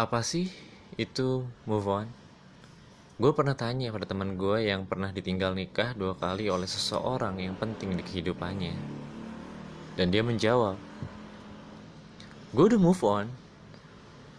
[0.00, 0.48] Apa sih
[0.96, 2.08] itu move on?
[3.20, 7.52] Gue pernah tanya pada teman gue yang pernah ditinggal nikah dua kali oleh seseorang yang
[7.52, 8.72] penting di kehidupannya.
[10.00, 10.80] Dan dia menjawab,
[12.56, 13.28] Gue udah move on.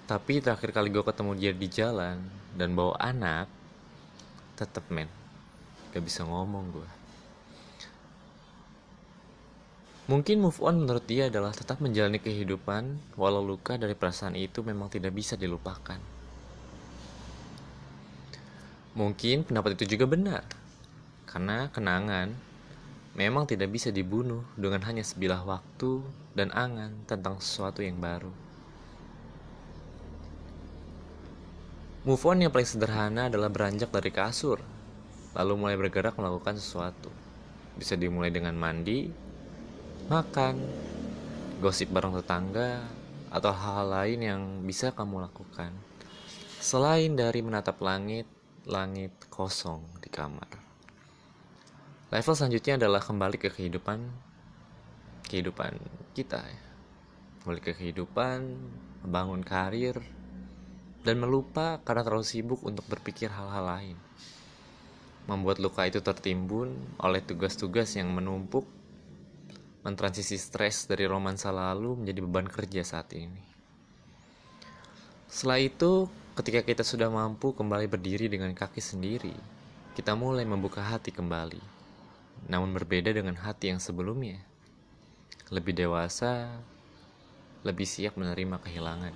[0.10, 2.18] Tapi terakhir kali gue ketemu dia di jalan
[2.58, 3.46] dan bawa anak,
[4.58, 5.14] tetep men,
[5.94, 7.01] gak bisa ngomong gue.
[10.10, 14.90] Mungkin move on menurut dia adalah tetap menjalani kehidupan walau luka dari perasaan itu memang
[14.90, 16.02] tidak bisa dilupakan.
[18.92, 20.44] Mungkin pendapat itu juga benar,
[21.30, 22.34] karena kenangan
[23.16, 26.04] memang tidak bisa dibunuh dengan hanya sebilah waktu
[26.36, 28.32] dan angan tentang sesuatu yang baru.
[32.02, 34.58] Move on yang paling sederhana adalah beranjak dari kasur,
[35.38, 37.14] lalu mulai bergerak melakukan sesuatu.
[37.78, 39.08] Bisa dimulai dengan mandi,
[40.08, 40.56] makan,
[41.62, 42.82] gosip bareng tetangga,
[43.30, 45.76] atau hal-hal lain yang bisa kamu lakukan.
[46.62, 48.26] Selain dari menatap langit,
[48.66, 50.50] langit kosong di kamar.
[52.12, 54.32] Level selanjutnya adalah kembali ke kehidupan
[55.32, 55.80] kehidupan
[56.12, 56.64] kita ya.
[57.42, 58.40] Kembali ke kehidupan,
[59.08, 59.98] membangun karir,
[61.02, 63.98] dan melupa karena terlalu sibuk untuk berpikir hal-hal lain.
[65.26, 68.68] Membuat luka itu tertimbun oleh tugas-tugas yang menumpuk
[69.82, 73.42] mentransisi stres dari romansa lalu menjadi beban kerja saat ini.
[75.26, 76.06] Setelah itu,
[76.38, 79.34] ketika kita sudah mampu kembali berdiri dengan kaki sendiri,
[79.98, 81.62] kita mulai membuka hati kembali.
[82.46, 84.38] Namun berbeda dengan hati yang sebelumnya.
[85.50, 86.62] Lebih dewasa,
[87.66, 89.14] lebih siap menerima kehilangan.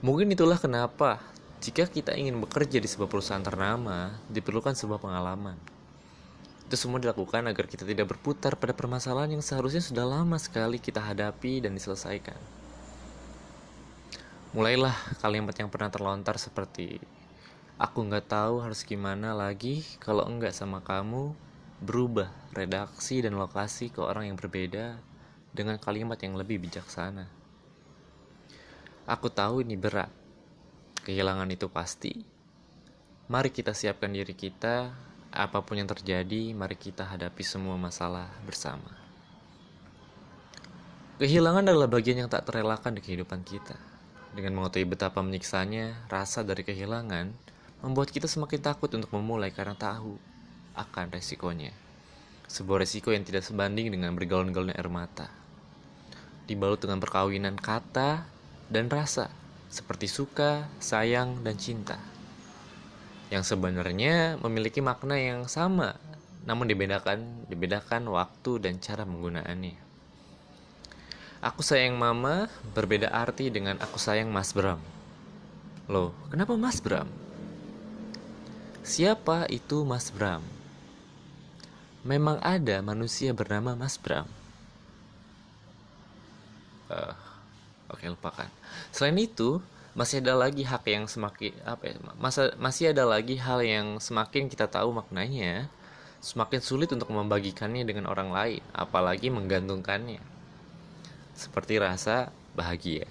[0.00, 1.20] Mungkin itulah kenapa
[1.60, 5.75] jika kita ingin bekerja di sebuah perusahaan ternama, diperlukan sebuah pengalaman
[6.66, 10.98] itu semua dilakukan agar kita tidak berputar pada permasalahan yang seharusnya sudah lama sekali kita
[10.98, 12.38] hadapi dan diselesaikan.
[14.50, 16.98] Mulailah kalimat yang pernah terlontar seperti
[17.76, 21.36] Aku nggak tahu harus gimana lagi kalau enggak sama kamu
[21.84, 24.96] berubah redaksi dan lokasi ke orang yang berbeda
[25.52, 27.28] dengan kalimat yang lebih bijaksana.
[29.04, 30.08] Aku tahu ini berat.
[31.04, 32.16] Kehilangan itu pasti.
[33.28, 34.96] Mari kita siapkan diri kita
[35.36, 38.88] apa pun yang terjadi, mari kita hadapi semua masalah bersama.
[41.20, 43.76] Kehilangan adalah bagian yang tak terelakkan di kehidupan kita.
[44.32, 47.32] Dengan mengetahui betapa menyiksanya, rasa dari kehilangan
[47.84, 50.16] membuat kita semakin takut untuk memulai karena tahu
[50.72, 51.72] akan resikonya.
[52.48, 55.28] Sebuah resiko yang tidak sebanding dengan bergalon-galon air mata.
[56.48, 58.24] Dibalut dengan perkawinan kata
[58.72, 59.28] dan rasa,
[59.68, 62.15] seperti suka, sayang, dan cinta
[63.30, 65.98] yang sebenarnya memiliki makna yang sama,
[66.46, 69.82] namun dibedakan dibedakan waktu dan cara menggunakannya.
[71.42, 74.80] Aku sayang mama berbeda arti dengan aku sayang Mas Bram.
[75.86, 77.06] Loh, kenapa Mas Bram?
[78.86, 80.42] Siapa itu Mas Bram?
[82.06, 84.26] Memang ada manusia bernama Mas Bram.
[86.86, 87.14] Uh,
[87.86, 88.48] Oke, okay, lupakan.
[88.90, 89.62] Selain itu,
[89.96, 94.52] masih ada lagi hak yang semakin apa ya masa masih ada lagi hal yang semakin
[94.52, 95.72] kita tahu maknanya
[96.26, 100.18] semakin sulit untuk membagikannya dengan orang lain apalagi menggantungkannya.
[101.36, 103.06] Seperti rasa bahagia.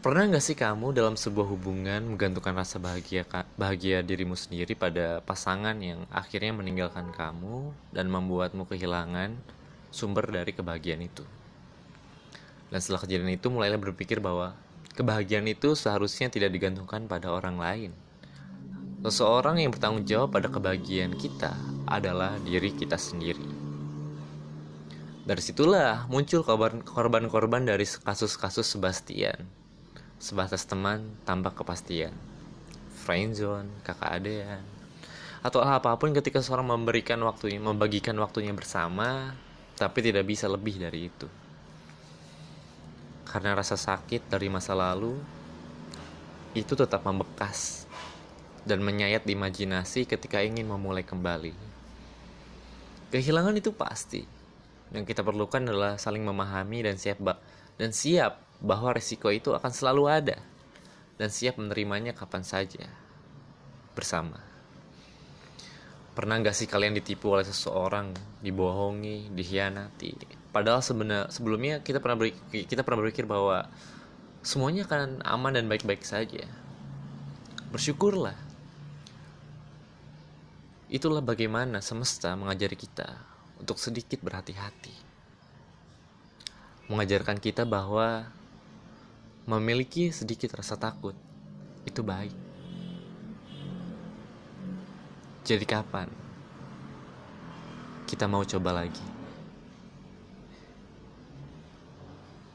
[0.00, 3.28] Pernah nggak sih kamu dalam sebuah hubungan menggantungkan rasa bahagia
[3.60, 9.36] bahagia dirimu sendiri pada pasangan yang akhirnya meninggalkan kamu dan membuatmu kehilangan
[9.92, 11.20] sumber dari kebahagiaan itu
[12.70, 14.54] dan setelah kejadian itu mulailah berpikir bahwa
[14.94, 17.92] kebahagiaan itu seharusnya tidak digantungkan pada orang lain.
[19.02, 21.50] Seseorang yang bertanggung jawab pada kebahagiaan kita
[21.90, 23.42] adalah diri kita sendiri.
[25.26, 26.46] Dari situlah muncul
[26.86, 29.46] korban-korban dari kasus-kasus Sebastian.
[30.20, 32.12] Sebatas teman tanpa kepastian.
[33.00, 34.60] Friendzone, kakak adean,
[35.40, 39.32] atau apa pun ketika seorang memberikan waktunya, membagikan waktunya bersama,
[39.80, 41.24] tapi tidak bisa lebih dari itu
[43.30, 45.14] karena rasa sakit dari masa lalu
[46.50, 47.86] itu tetap membekas
[48.66, 51.54] dan menyayat di imajinasi ketika ingin memulai kembali.
[53.14, 54.26] Kehilangan itu pasti.
[54.90, 57.22] Yang kita perlukan adalah saling memahami dan siap
[57.78, 60.38] dan siap bahwa resiko itu akan selalu ada
[61.14, 62.90] dan siap menerimanya kapan saja
[63.94, 64.42] bersama.
[66.18, 68.10] Pernah gak sih kalian ditipu oleh seseorang,
[68.42, 70.10] dibohongi, dikhianati,
[70.50, 73.70] padahal sebenarnya sebelumnya kita pernah ber, kita pernah berpikir bahwa
[74.42, 76.46] semuanya akan aman dan baik-baik saja
[77.70, 78.34] bersyukurlah
[80.90, 83.06] itulah bagaimana semesta mengajari kita
[83.62, 85.10] untuk sedikit berhati-hati
[86.90, 88.26] mengajarkan kita bahwa
[89.46, 91.14] memiliki sedikit rasa takut
[91.86, 92.34] itu baik.
[95.46, 96.10] Jadi kapan
[98.10, 99.19] kita mau coba lagi?